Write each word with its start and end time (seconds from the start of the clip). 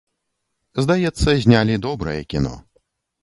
Здаецца, 0.83 1.29
знялі 1.43 1.75
добрае 1.87 2.17
кіно. 2.35 2.55